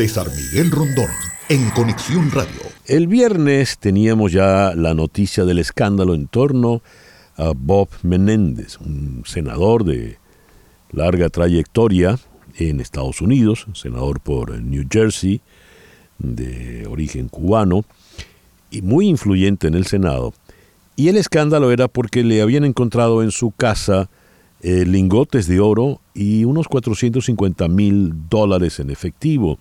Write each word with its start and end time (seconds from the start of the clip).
César 0.00 0.28
Miguel 0.34 0.70
Rondón, 0.70 1.10
en 1.50 1.68
Conexión 1.72 2.30
Radio. 2.30 2.62
El 2.86 3.06
viernes 3.06 3.76
teníamos 3.76 4.32
ya 4.32 4.72
la 4.74 4.94
noticia 4.94 5.44
del 5.44 5.58
escándalo 5.58 6.14
en 6.14 6.26
torno 6.26 6.80
a 7.36 7.52
Bob 7.54 7.90
Menéndez, 8.02 8.78
un 8.78 9.24
senador 9.26 9.84
de 9.84 10.16
larga 10.90 11.28
trayectoria 11.28 12.18
en 12.56 12.80
Estados 12.80 13.20
Unidos, 13.20 13.66
senador 13.74 14.20
por 14.20 14.58
New 14.62 14.86
Jersey, 14.90 15.42
de 16.18 16.86
origen 16.86 17.28
cubano, 17.28 17.84
y 18.70 18.80
muy 18.80 19.06
influyente 19.06 19.66
en 19.66 19.74
el 19.74 19.84
Senado. 19.84 20.32
Y 20.96 21.10
el 21.10 21.18
escándalo 21.18 21.72
era 21.72 21.88
porque 21.88 22.24
le 22.24 22.40
habían 22.40 22.64
encontrado 22.64 23.22
en 23.22 23.32
su 23.32 23.50
casa 23.50 24.08
eh, 24.62 24.84
lingotes 24.84 25.46
de 25.46 25.60
oro 25.60 26.00
y 26.14 26.44
unos 26.44 26.68
450 26.68 27.68
mil 27.68 28.12
dólares 28.28 28.78
en 28.80 28.90
efectivo, 28.90 29.58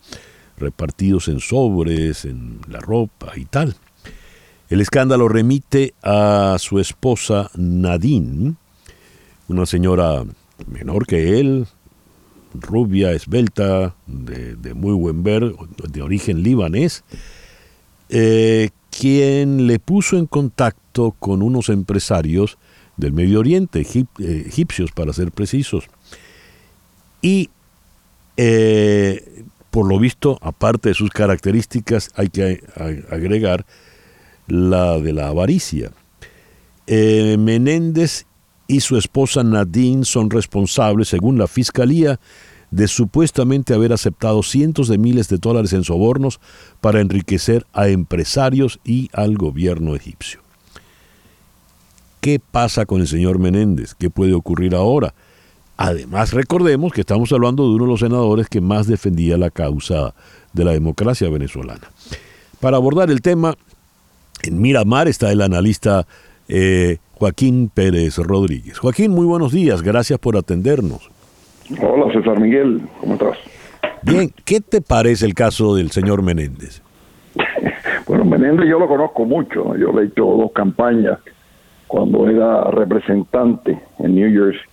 repartidos 0.57 1.27
en 1.27 1.39
sobres, 1.39 2.25
en 2.25 2.59
la 2.67 2.79
ropa 2.79 3.31
y 3.37 3.45
tal. 3.45 3.75
El 4.69 4.81
escándalo 4.81 5.27
remite 5.27 5.93
a 6.03 6.57
su 6.59 6.79
esposa 6.79 7.49
Nadine, 7.55 8.55
una 9.47 9.65
señora 9.65 10.23
menor 10.67 11.07
que 11.07 11.39
él, 11.39 11.65
rubia, 12.53 13.11
esbelta, 13.11 13.95
de, 14.05 14.73
muy 14.73 14.93
buen 14.93 15.23
ver, 15.23 15.55
de 15.91 16.01
origen 16.01 16.43
libanés, 16.43 17.03
eh, 18.09 18.69
quien 18.89 19.65
le 19.65 19.79
puso 19.79 20.17
en 20.17 20.25
contacto 20.25 21.15
con 21.19 21.41
unos 21.41 21.69
empresarios 21.69 22.57
del 22.99 23.13
Medio 23.13 23.39
Oriente, 23.39 23.81
eh, 23.81 24.43
egipcios 24.45 24.91
para 24.91 25.13
ser 25.13 25.31
precisos. 25.31 25.85
Y 27.21 27.49
eh, 28.37 29.43
por 29.69 29.87
lo 29.87 29.99
visto, 29.99 30.37
aparte 30.41 30.89
de 30.89 30.95
sus 30.95 31.09
características, 31.09 32.11
hay 32.15 32.29
que 32.29 32.63
agregar 33.09 33.65
la 34.47 34.99
de 34.99 35.13
la 35.13 35.27
avaricia. 35.27 35.91
Eh, 36.87 37.37
Menéndez 37.37 38.25
y 38.67 38.79
su 38.79 38.97
esposa 38.97 39.43
Nadine 39.43 40.05
son 40.05 40.29
responsables, 40.29 41.09
según 41.09 41.37
la 41.37 41.47
Fiscalía, 41.47 42.19
de 42.71 42.87
supuestamente 42.87 43.73
haber 43.73 43.93
aceptado 43.93 44.43
cientos 44.43 44.87
de 44.87 44.97
miles 44.97 45.27
de 45.27 45.37
dólares 45.37 45.73
en 45.73 45.83
sobornos 45.83 46.39
para 46.81 47.01
enriquecer 47.01 47.65
a 47.73 47.89
empresarios 47.89 48.79
y 48.83 49.09
al 49.13 49.37
gobierno 49.37 49.95
egipcio. 49.95 50.41
¿Qué 52.21 52.39
pasa 52.39 52.85
con 52.85 52.99
el 52.99 53.07
señor 53.07 53.39
Menéndez? 53.39 53.95
¿Qué 53.95 54.09
puede 54.09 54.33
ocurrir 54.33 54.75
ahora? 54.75 55.13
Además, 55.77 56.33
recordemos 56.33 56.91
que 56.91 57.01
estamos 57.01 57.31
hablando 57.31 57.63
de 57.63 57.75
uno 57.75 57.85
de 57.85 57.91
los 57.91 58.01
senadores 58.01 58.49
que 58.49 58.59
más 58.59 58.87
defendía 58.87 59.37
la 59.37 59.49
causa 59.49 60.13
de 60.51 60.65
la 60.65 60.71
democracia 60.71 61.29
venezolana. 61.29 61.87
Para 62.59 62.75
abordar 62.75 63.09
el 63.09 63.21
tema, 63.21 63.55
en 64.43 64.61
Miramar 64.61 65.07
está 65.07 65.31
el 65.31 65.41
analista 65.41 66.05
eh, 66.49 66.97
Joaquín 67.13 67.71
Pérez 67.73 68.17
Rodríguez. 68.17 68.79
Joaquín, 68.79 69.11
muy 69.11 69.25
buenos 69.25 69.53
días, 69.53 69.81
gracias 69.81 70.19
por 70.19 70.35
atendernos. 70.35 71.09
Hola 71.81 72.11
César 72.11 72.37
Miguel, 72.37 72.81
¿cómo 72.99 73.13
estás? 73.13 73.37
Bien, 74.03 74.33
¿qué 74.43 74.59
te 74.59 74.81
parece 74.81 75.25
el 75.25 75.33
caso 75.33 75.73
del 75.73 75.91
señor 75.91 76.21
Menéndez? 76.21 76.81
bueno, 78.07 78.25
Menéndez 78.25 78.67
yo 78.67 78.77
lo 78.77 78.89
conozco 78.89 79.23
mucho, 79.23 79.77
yo 79.77 79.93
le 79.93 80.01
he 80.01 80.05
hecho 80.07 80.25
dos 80.25 80.51
campañas 80.51 81.19
cuando 81.89 82.29
era 82.29 82.65
representante 82.65 83.81
en 83.97 84.15
New 84.15 84.31
Jersey. 84.31 84.69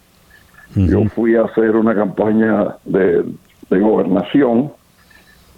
Yo 0.74 1.04
fui 1.06 1.34
a 1.34 1.44
hacer 1.44 1.74
una 1.74 1.94
campaña 1.94 2.76
de, 2.84 3.24
gobernación 3.70 4.70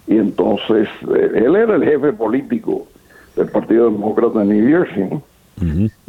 y 0.07 0.17
entonces 0.17 0.87
eh, 1.13 1.31
él 1.35 1.55
era 1.57 1.75
el 1.75 1.83
jefe 1.83 2.13
político 2.13 2.87
del 3.35 3.49
Partido 3.49 3.91
Demócrata 3.91 4.39
de 4.39 4.45
New 4.45 4.69
Jersey 4.69 5.21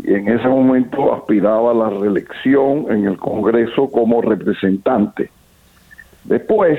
y 0.04 0.14
en 0.14 0.28
ese 0.28 0.46
momento 0.46 1.12
aspiraba 1.12 1.72
a 1.72 1.74
la 1.74 1.90
reelección 1.90 2.86
en 2.88 3.06
el 3.06 3.18
Congreso 3.18 3.90
como 3.90 4.22
representante. 4.22 5.30
Después, 6.22 6.78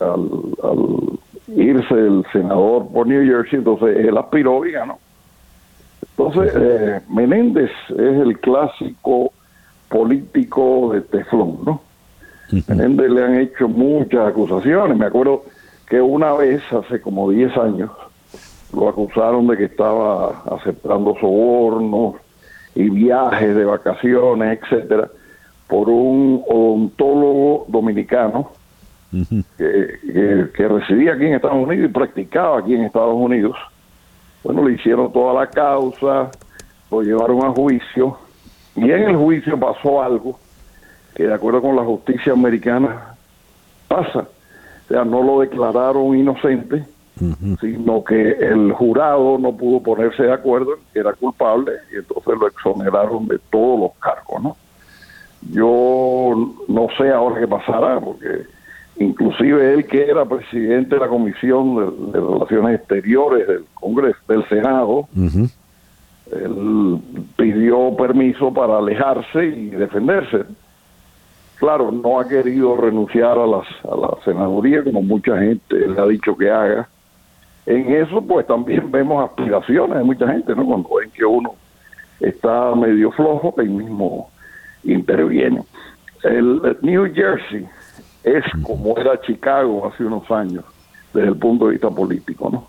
al, 0.00 0.30
al 0.62 1.18
irse 1.54 1.94
el 1.94 2.24
senador 2.32 2.88
por 2.90 3.06
New 3.06 3.22
Jersey, 3.26 3.58
entonces 3.58 3.98
él 3.98 4.16
aspiró 4.16 4.64
y 4.64 4.72
ganó. 4.72 4.98
Entonces, 6.18 6.52
eh, 6.56 7.00
Menéndez 7.10 7.70
es 7.90 7.98
el 7.98 8.38
clásico 8.40 9.32
político 9.90 10.92
de 10.92 11.02
Teflón, 11.02 11.58
¿no? 11.64 11.82
Menéndez 12.68 13.10
le 13.10 13.24
han 13.24 13.34
hecho 13.38 13.68
muchas 13.68 14.28
acusaciones. 14.28 14.96
Me 14.96 15.06
acuerdo 15.06 15.44
que 15.86 16.00
una 16.00 16.32
vez, 16.32 16.62
hace 16.72 17.02
como 17.02 17.30
10 17.30 17.56
años, 17.58 17.90
lo 18.72 18.88
acusaron 18.88 19.46
de 19.46 19.58
que 19.58 19.64
estaba 19.64 20.42
aceptando 20.56 21.14
sobornos 21.20 22.14
y 22.74 22.88
viajes 22.88 23.54
de 23.54 23.64
vacaciones, 23.64 24.58
etcétera, 24.62 25.10
por 25.68 25.90
un 25.90 26.42
odontólogo 26.48 27.66
dominicano 27.68 28.52
que, 29.58 30.50
que 30.54 30.68
residía 30.68 31.12
aquí 31.12 31.26
en 31.26 31.34
Estados 31.34 31.66
Unidos 31.66 31.90
y 31.90 31.92
practicaba 31.92 32.58
aquí 32.58 32.74
en 32.74 32.84
Estados 32.84 33.14
Unidos 33.14 33.56
bueno, 34.46 34.62
le 34.62 34.74
hicieron 34.74 35.12
toda 35.12 35.34
la 35.34 35.50
causa, 35.50 36.30
lo 36.88 37.02
llevaron 37.02 37.44
a 37.44 37.50
juicio 37.50 38.16
y 38.76 38.84
en 38.92 39.02
el 39.02 39.16
juicio 39.16 39.58
pasó 39.58 40.00
algo 40.00 40.38
que 41.16 41.24
de 41.24 41.34
acuerdo 41.34 41.60
con 41.62 41.74
la 41.74 41.82
justicia 41.82 42.32
americana 42.32 43.16
pasa. 43.88 44.20
O 44.20 44.88
sea, 44.88 45.04
no 45.04 45.20
lo 45.24 45.40
declararon 45.40 46.16
inocente, 46.16 46.84
sino 47.60 48.04
que 48.04 48.32
el 48.38 48.70
jurado 48.70 49.36
no 49.36 49.50
pudo 49.56 49.82
ponerse 49.82 50.22
de 50.22 50.32
acuerdo 50.32 50.74
que 50.92 51.00
era 51.00 51.12
culpable 51.14 51.72
y 51.92 51.96
entonces 51.96 52.34
lo 52.38 52.46
exoneraron 52.46 53.26
de 53.26 53.40
todos 53.50 53.80
los 53.80 53.92
cargos, 53.98 54.42
¿no? 54.44 54.56
Yo 55.50 56.54
no 56.68 56.86
sé 56.96 57.10
ahora 57.10 57.40
qué 57.40 57.48
pasará, 57.48 57.98
porque 57.98 58.46
inclusive 58.98 59.74
él 59.74 59.86
que 59.86 60.04
era 60.04 60.24
presidente 60.24 60.94
de 60.94 61.00
la 61.00 61.08
Comisión 61.08 62.12
de, 62.12 62.20
Relaciones 62.20 62.80
Exteriores 62.80 63.46
del 63.46 63.64
Congreso, 63.74 64.18
del 64.28 64.48
Senado, 64.48 65.08
él 66.32 66.98
pidió 67.36 67.96
permiso 67.96 68.52
para 68.52 68.78
alejarse 68.78 69.44
y 69.44 69.70
defenderse. 69.70 70.44
Claro, 71.56 71.90
no 71.90 72.20
ha 72.20 72.28
querido 72.28 72.76
renunciar 72.76 73.38
a, 73.38 73.46
las, 73.46 73.66
a 73.84 73.96
la 73.96 74.16
senaduría 74.24 74.84
como 74.84 75.02
mucha 75.02 75.38
gente 75.38 75.74
le 75.74 76.00
ha 76.00 76.06
dicho 76.06 76.36
que 76.36 76.50
haga. 76.50 76.88
En 77.64 77.92
eso 77.92 78.22
pues 78.22 78.46
también 78.46 78.90
vemos 78.90 79.24
aspiraciones 79.24 79.98
de 79.98 80.04
mucha 80.04 80.28
gente, 80.28 80.54
¿no? 80.54 80.66
Cuando 80.66 80.88
ven 80.96 81.10
que 81.10 81.24
uno 81.24 81.54
está 82.20 82.74
medio 82.74 83.10
flojo, 83.12 83.54
ahí 83.58 83.68
mismo 83.68 84.30
interviene. 84.84 85.62
El 86.22 86.76
New 86.82 87.12
Jersey 87.14 87.66
es 88.26 88.44
como 88.62 88.98
era 88.98 89.20
Chicago 89.20 89.86
hace 89.86 90.04
unos 90.04 90.28
años, 90.30 90.64
desde 91.14 91.28
el 91.28 91.36
punto 91.36 91.66
de 91.66 91.72
vista 91.72 91.88
político, 91.90 92.50
¿no? 92.50 92.66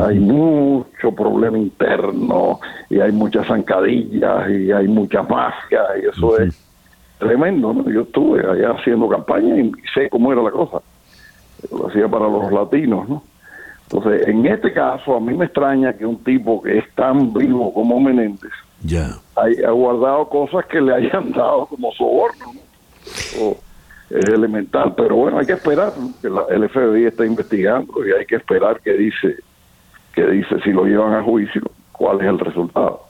Hay 0.00 0.20
mucho 0.20 1.12
problema 1.12 1.58
interno 1.58 2.60
y 2.88 3.00
hay 3.00 3.10
muchas 3.10 3.46
zancadillas 3.48 4.50
y 4.50 4.70
hay 4.70 4.86
mucha 4.86 5.22
mafia 5.22 5.80
y 6.00 6.06
eso 6.06 6.38
es 6.38 6.62
tremendo, 7.18 7.74
¿no? 7.74 7.90
Yo 7.90 8.02
estuve 8.02 8.46
allá 8.46 8.72
haciendo 8.78 9.08
campaña 9.08 9.56
y 9.58 9.72
sé 9.92 10.08
cómo 10.08 10.32
era 10.32 10.42
la 10.42 10.50
cosa. 10.50 10.80
Lo 11.72 11.88
hacía 11.88 12.06
para 12.06 12.28
los 12.28 12.52
latinos, 12.52 13.08
¿no? 13.08 13.24
Entonces, 13.90 14.28
en 14.28 14.46
este 14.46 14.72
caso, 14.72 15.16
a 15.16 15.20
mí 15.20 15.34
me 15.34 15.46
extraña 15.46 15.94
que 15.94 16.06
un 16.06 16.22
tipo 16.22 16.62
que 16.62 16.78
es 16.78 16.94
tan 16.94 17.32
vivo 17.32 17.72
como 17.72 17.98
Menéndez 17.98 18.52
ya 18.84 19.08
haya 19.34 19.70
guardado 19.70 20.28
cosas 20.28 20.66
que 20.66 20.80
le 20.80 20.94
hayan 20.94 21.32
dado 21.32 21.66
como 21.66 21.90
soborno, 21.94 22.52
¿no? 22.54 23.67
Es 24.10 24.28
elemental, 24.28 24.94
pero 24.96 25.16
bueno, 25.16 25.38
hay 25.38 25.46
que 25.46 25.52
esperar, 25.52 25.92
que 26.20 26.28
el 26.28 26.68
FBI 26.68 27.04
está 27.04 27.26
investigando 27.26 28.06
y 28.06 28.12
hay 28.12 28.24
que 28.24 28.36
esperar 28.36 28.80
que 28.80 28.92
dice, 28.94 29.36
que 30.14 30.26
dice 30.26 30.60
si 30.64 30.70
lo 30.72 30.84
llevan 30.84 31.14
a 31.14 31.22
juicio, 31.22 31.62
cuál 31.92 32.20
es 32.20 32.26
el 32.26 32.38
resultado. 32.38 33.02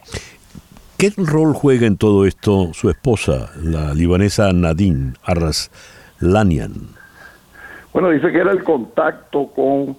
¿Qué 0.97 1.12
rol 1.17 1.55
juega 1.55 1.87
en 1.87 1.97
todo 1.97 2.27
esto 2.27 2.73
su 2.73 2.91
esposa, 2.91 3.50
la 3.62 3.95
libanesa 3.95 4.53
Nadine 4.53 5.12
Arraslanian? 5.23 6.89
Bueno, 7.93 8.11
dice 8.11 8.33
que 8.33 8.39
era 8.39 8.51
el 8.51 8.65
contacto 8.65 9.47
con, 9.55 9.97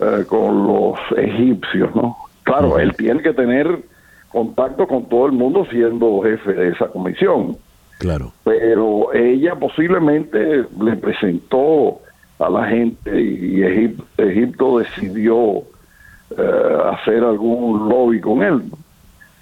eh, 0.00 0.24
con 0.26 0.66
los 0.66 0.98
egipcios, 1.18 1.94
¿no? 1.94 2.16
Claro, 2.44 2.78
él 2.78 2.94
tiene 2.96 3.20
que 3.20 3.34
tener 3.34 3.84
contacto 4.30 4.86
con 4.86 5.06
todo 5.10 5.26
el 5.26 5.32
mundo 5.32 5.66
siendo 5.70 6.22
jefe 6.22 6.54
de 6.54 6.68
esa 6.70 6.86
comisión 6.88 7.58
Claro. 7.98 8.32
Pero 8.44 9.12
ella 9.12 9.54
posiblemente 9.56 10.64
le 10.80 10.96
presentó 10.96 12.00
a 12.38 12.48
la 12.48 12.66
gente 12.66 13.20
y 13.20 13.62
Egipto, 14.16 14.78
decidió 14.78 15.62
eh, 16.36 16.78
hacer 16.92 17.24
algún 17.24 17.88
lobby 17.88 18.20
con 18.20 18.42
él. 18.42 18.62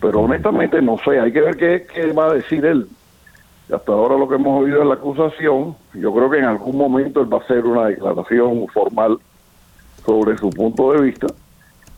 Pero 0.00 0.20
honestamente 0.20 0.81
no 0.81 0.97
sé, 1.05 1.20
hay 1.20 1.32
que 1.32 1.41
ver 1.41 1.56
qué, 1.56 1.87
qué 1.93 2.12
va 2.12 2.31
a 2.31 2.35
decir 2.35 2.64
él. 2.64 2.88
Hasta 3.73 3.93
ahora 3.93 4.17
lo 4.17 4.29
que 4.29 4.37
hemos 4.37 4.62
oído 4.62 4.82
es 4.82 4.88
la 4.88 4.94
acusación. 4.94 5.76
Yo 5.94 6.14
creo 6.14 6.31
que 6.31 6.38
en 6.38 6.44
algún 6.44 6.76
momento 6.76 7.20
él 7.20 7.32
va 7.32 7.38
a 7.38 7.41
hacer 7.41 7.64
una 7.64 7.87
declaración 7.87 8.67
formal 8.69 9.19
sobre 10.05 10.38
su 10.38 10.50
punto 10.50 10.93
de 10.93 11.02
vista 11.02 11.26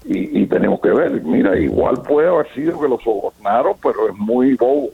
y, 0.05 0.47
tenemos 0.47 0.81
que 0.81 0.89
ver. 0.89 1.23
Mira, 1.23 1.59
igual 1.59 2.01
puede 2.03 2.29
haber 2.29 2.49
sido 2.55 2.81
que 2.81 2.89
lo 2.89 2.99
sobornaron, 3.01 3.75
pero 3.83 4.09
es 4.09 4.17
muy 4.17 4.55
bobo 4.55 4.89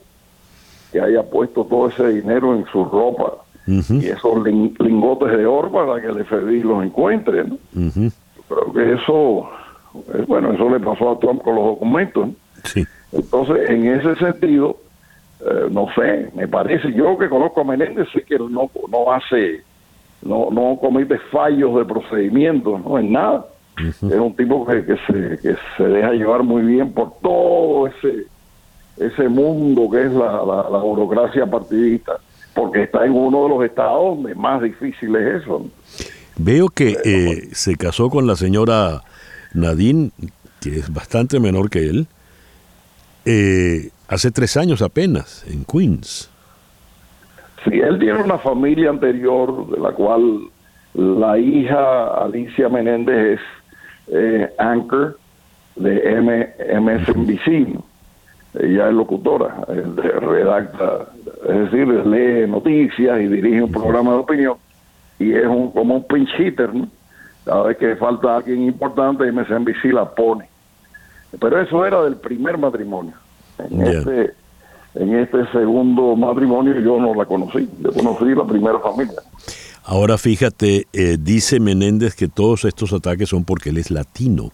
que 0.94 1.00
haya 1.00 1.24
puesto 1.24 1.64
todo 1.64 1.88
ese 1.88 2.06
dinero 2.06 2.54
en 2.54 2.64
su 2.66 2.84
ropa 2.84 3.32
y 3.66 4.06
esos 4.06 4.44
lingotes 4.44 5.36
de 5.36 5.44
oro 5.44 5.72
para 5.72 6.00
que 6.00 6.06
el 6.06 6.24
FBI 6.24 6.62
los 6.62 6.84
encuentre. 6.84 7.42
¿no? 7.42 7.58
Creo 7.72 8.72
que 8.72 8.92
eso, 8.92 9.50
eh, 10.14 10.24
bueno, 10.28 10.52
eso 10.52 10.70
le 10.70 10.78
pasó 10.78 11.10
a 11.10 11.18
Trump 11.18 11.42
con 11.42 11.56
los 11.56 11.64
documentos. 11.64 12.28
Sí. 12.62 12.86
Entonces, 13.10 13.68
en 13.70 13.88
ese 13.88 14.14
sentido, 14.14 14.76
eh, 15.40 15.66
no 15.68 15.88
sé, 15.96 16.30
me 16.36 16.46
parece, 16.46 16.92
yo 16.92 17.18
que 17.18 17.28
conozco 17.28 17.62
a 17.62 17.64
Menéndez, 17.64 18.06
sé 18.12 18.22
que 18.22 18.38
no, 18.38 18.70
no 18.88 19.12
hace, 19.12 19.64
no, 20.22 20.48
no 20.52 20.78
comete 20.80 21.18
fallos 21.32 21.74
de 21.74 21.84
procedimiento, 21.86 22.78
no 22.78 23.00
en 23.00 23.10
nada. 23.10 23.46
Es 23.78 24.00
un 24.00 24.36
tipo 24.36 24.64
que, 24.64 24.84
que, 24.84 24.96
se, 25.08 25.38
que 25.42 25.56
se 25.76 25.82
deja 25.82 26.12
llevar 26.12 26.44
muy 26.44 26.62
bien 26.62 26.92
por 26.92 27.14
todo 27.20 27.88
ese 27.88 28.28
ese 28.96 29.28
mundo 29.28 29.88
que 29.90 30.06
es 30.06 30.12
la, 30.12 30.44
la, 30.70 30.78
burocracia 30.78 31.46
partidista, 31.46 32.18
porque 32.54 32.82
está 32.82 33.04
en 33.04 33.12
uno 33.12 33.44
de 33.44 33.48
los 33.48 33.64
estados 33.64 34.16
donde 34.16 34.34
más 34.34 34.62
difícil 34.62 35.14
es 35.16 35.42
eso. 35.42 35.66
Veo 36.36 36.68
que 36.68 36.96
eh, 37.04 37.48
se 37.52 37.76
casó 37.76 38.10
con 38.10 38.26
la 38.26 38.36
señora 38.36 39.02
Nadine, 39.52 40.10
que 40.60 40.78
es 40.78 40.92
bastante 40.92 41.40
menor 41.40 41.70
que 41.70 41.88
él, 41.88 42.06
eh, 43.24 43.90
hace 44.08 44.30
tres 44.30 44.56
años 44.56 44.82
apenas, 44.82 45.44
en 45.48 45.64
Queens. 45.64 46.30
Sí, 47.64 47.80
él 47.80 47.98
tiene 47.98 48.22
una 48.22 48.38
familia 48.38 48.90
anterior 48.90 49.70
de 49.70 49.80
la 49.80 49.92
cual 49.92 50.40
la 50.94 51.38
hija 51.38 52.24
Alicia 52.24 52.68
Menéndez 52.68 53.38
es 53.38 53.40
eh, 54.08 54.50
anchor 54.58 55.18
de 55.76 56.16
M 56.16 56.54
MSNBC. 56.80 57.80
Ella 58.58 58.88
es 58.88 58.94
locutora, 58.94 59.64
redacta, 59.66 61.06
es 61.48 61.70
decir, 61.70 61.88
lee 61.88 62.46
noticias 62.48 63.20
y 63.20 63.26
dirige 63.26 63.62
un 63.62 63.72
programa 63.72 64.12
de 64.12 64.18
opinión 64.18 64.56
y 65.18 65.32
es 65.32 65.46
un, 65.46 65.70
como 65.72 65.96
un 65.96 66.06
pinch 66.06 66.28
hitter, 66.38 66.70
Cada 67.44 67.64
vez 67.64 67.76
que 67.76 67.96
falta 67.96 68.36
alguien 68.36 68.62
importante, 68.62 69.30
MSNBC 69.30 69.92
la 69.92 70.08
pone. 70.14 70.48
Pero 71.38 71.60
eso 71.60 71.84
era 71.84 72.02
del 72.02 72.16
primer 72.16 72.56
matrimonio. 72.58 73.14
En 73.58 73.82
este 73.82 74.34
en 74.94 75.12
este 75.16 75.44
segundo 75.50 76.14
matrimonio 76.14 76.78
yo 76.78 77.00
no 77.00 77.14
la 77.14 77.24
conocí, 77.24 77.68
yo 77.80 77.92
conocí 77.92 78.26
la 78.26 78.44
primera 78.46 78.78
familia. 78.78 79.20
Ahora 79.82 80.16
fíjate, 80.16 80.86
eh, 80.92 81.16
dice 81.18 81.58
Menéndez 81.58 82.14
que 82.14 82.28
todos 82.28 82.64
estos 82.64 82.92
ataques 82.92 83.28
son 83.28 83.44
porque 83.44 83.70
él 83.70 83.78
es 83.78 83.90
latino. 83.90 84.52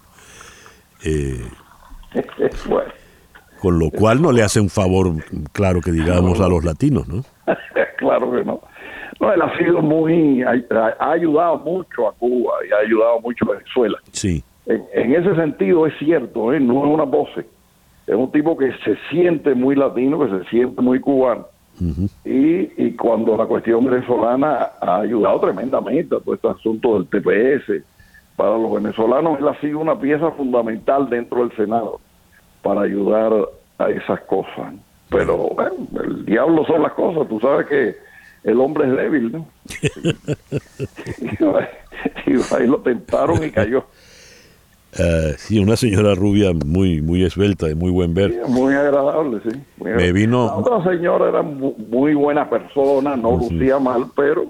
Eh, 1.05 1.47
con 3.61 3.79
lo 3.79 3.91
cual 3.91 4.23
no 4.23 4.33
le 4.33 4.43
hace 4.43 4.61
un 4.61 4.71
favor, 4.71 5.13
claro 5.53 5.81
que 5.81 5.93
digamos, 5.93 6.41
a 6.41 6.49
los 6.49 6.65
latinos, 6.65 7.07
¿no? 7.09 7.23
claro 7.99 8.33
que 8.33 8.45
no. 8.45 8.61
No, 9.21 9.33
él 9.33 9.43
ha 9.43 9.57
sido 9.59 9.83
muy, 9.83 10.43
ha, 10.43 11.13
ayudado 11.13 11.59
mucho 11.59 12.09
a 12.09 12.13
Cuba 12.13 12.55
y 12.67 12.73
ha 12.73 12.79
ayudado 12.79 13.21
mucho 13.21 13.45
a 13.45 13.53
Venezuela. 13.53 13.99
Sí. 14.13 14.43
En, 14.67 15.15
ese 15.15 15.35
sentido 15.35 15.87
es 15.87 15.93
cierto, 15.99 16.55
¿eh? 16.55 16.61
no 16.61 16.85
es 16.85 16.91
una 16.91 17.05
pose. 17.05 17.45
Es 18.07 18.15
un 18.15 18.33
tipo 18.33 18.57
que 18.57 18.73
se 18.83 18.97
siente 19.11 19.55
muy 19.55 19.77
latino, 19.77 20.19
que 20.19 20.39
se 20.39 20.49
siente 20.49 20.81
muy 20.81 21.01
cubano. 21.01 21.49
y, 22.25 22.83
y, 22.83 22.97
cuando 22.97 23.37
la 23.37 23.45
cuestión 23.45 23.85
venezolana 23.85 24.71
ha 24.81 25.01
ayudado 25.01 25.39
tremendamente 25.41 26.17
a 26.17 26.21
todo 26.21 26.35
este 26.35 26.49
asunto 26.49 26.99
del 26.99 27.07
TPS, 27.09 27.85
para 28.37 28.57
los 28.57 28.73
venezolanos 28.73 29.39
él 29.39 29.49
ha 29.49 29.61
sido 29.61 29.81
una 29.81 29.99
pieza 29.99 30.31
fundamental 30.31 31.11
dentro 31.11 31.41
del 31.41 31.55
Senado 31.57 32.01
para 32.63 32.83
ayudar 32.83 33.33
a 33.79 33.91
esas 33.91 34.21
cosas. 34.23 34.75
Pero 35.11 35.37
bueno, 35.37 35.75
el 36.05 36.25
diablo 36.25 36.65
son 36.67 36.83
las 36.83 36.93
cosas, 36.93 37.29
tú 37.29 37.41
sabes 37.41 37.67
que 37.67 37.97
el 38.45 38.61
hombre 38.61 38.89
es 38.89 38.97
débil, 38.97 39.33
¿no? 39.33 39.47
y, 42.27 42.55
ahí 42.55 42.67
lo 42.67 42.79
tentaron 42.79 43.45
y 43.45 43.51
cayó. 43.51 43.85
Uh, 44.99 45.35
sí, 45.37 45.59
una 45.59 45.77
señora 45.77 46.15
rubia 46.15 46.53
muy 46.53 47.03
muy 47.03 47.25
esbelta, 47.25 47.67
de 47.67 47.75
muy 47.75 47.91
buen 47.91 48.15
ver. 48.15 48.33
muy 48.49 48.75
agradable, 48.75 49.41
sí. 49.49 49.61
Me 49.83 50.13
vino... 50.13 50.47
La 50.47 50.55
otra 50.57 50.93
señora 50.93 51.29
era 51.29 51.43
muy, 51.43 52.15
buena 52.15 52.49
persona, 52.49 53.17
no 53.17 53.37
lucía 53.37 53.79
mal, 53.79 54.07
pero 54.17 54.47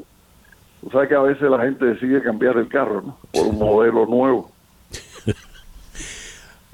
tú 0.81 0.91
sabes 0.91 1.09
que 1.09 1.15
a 1.15 1.23
veces 1.23 1.51
la 1.51 1.61
gente 1.61 1.85
decide 1.87 2.23
cambiar 2.23 2.59
el 2.59 2.69
carro, 2.69 3.03
¿no? 3.03 3.19
Por 3.33 3.47
un 3.47 3.59
modelo 3.59 4.07
nuevo. 4.07 4.51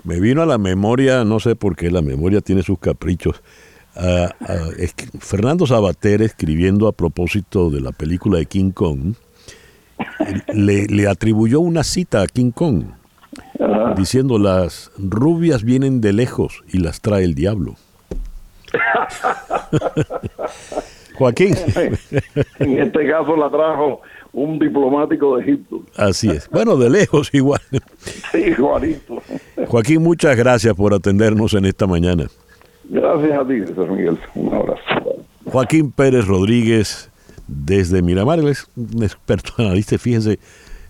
Me 0.06 0.20
vino 0.20 0.40
a 0.40 0.46
la 0.46 0.56
memoria, 0.56 1.24
no 1.24 1.40
sé 1.40 1.56
por 1.56 1.74
qué, 1.74 1.90
la 1.90 2.00
memoria 2.00 2.40
tiene 2.40 2.62
sus 2.62 2.78
caprichos. 2.78 3.42
Fernando 5.18 5.66
Sabater, 5.66 6.22
escribiendo 6.22 6.86
a 6.86 6.92
propósito 6.92 7.70
de 7.70 7.80
la 7.80 7.90
película 7.90 8.38
de 8.38 8.46
King 8.46 8.70
Kong, 8.70 9.14
le, 10.54 11.08
atribuyó 11.08 11.58
una 11.58 11.82
cita 11.82 12.22
a 12.22 12.28
King 12.28 12.52
Kong, 12.52 12.84
diciendo 13.96 14.38
las 14.38 14.92
rubias 14.96 15.64
vienen 15.64 16.00
de 16.00 16.12
lejos 16.12 16.62
y 16.72 16.78
las 16.78 17.00
trae 17.00 17.24
el 17.24 17.34
diablo. 17.34 17.74
Joaquín. 21.18 21.56
en 22.60 22.78
este 22.78 23.08
caso 23.08 23.36
la 23.36 23.50
trajo 23.50 24.02
un 24.32 24.60
diplomático 24.60 25.36
de 25.36 25.42
Egipto. 25.42 25.80
Así 25.96 26.30
es. 26.30 26.48
Bueno, 26.48 26.76
de 26.76 26.90
lejos 26.90 27.30
igual. 27.32 27.62
Sí, 28.30 28.52
Juanito. 28.52 29.20
Joaquín, 29.68 30.02
muchas 30.02 30.36
gracias 30.36 30.74
por 30.74 30.94
atendernos 30.94 31.54
en 31.54 31.64
esta 31.64 31.86
mañana. 31.86 32.26
Gracias 32.88 33.38
a 33.38 33.46
ti, 33.46 33.60
César 33.66 33.90
Miguel. 33.90 34.18
Un 34.34 34.54
abrazo. 34.54 34.80
Joaquín 35.44 35.92
Pérez 35.92 36.26
Rodríguez, 36.26 37.10
desde 37.46 38.02
Miramar, 38.02 38.38
es 38.40 38.66
un 38.76 39.02
experto 39.02 39.52
analista, 39.58 39.98
fíjense, 39.98 40.38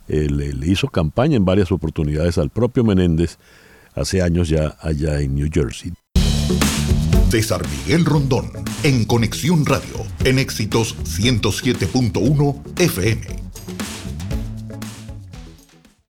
eh, 0.09 0.29
le, 0.31 0.53
le 0.53 0.67
hizo 0.67 0.89
campaña 0.89 1.37
en 1.37 1.45
varias 1.45 1.73
oportunidades 1.73 2.39
al 2.39 2.51
propio 2.51 2.85
Menéndez 2.85 3.39
hace 3.95 4.23
años 4.23 4.49
ya 4.49 4.77
allá 4.81 5.21
en 5.21 5.35
New 5.35 5.49
Jersey. 5.53 5.93
César 7.31 7.63
Miguel 7.69 8.05
Rondón, 8.05 8.51
en 8.85 9.05
Conexión 9.05 9.67
Radio, 9.67 10.07
en 10.25 10.39
Éxitos 10.39 10.97
107.1 11.03 12.63
FM. 12.79 13.46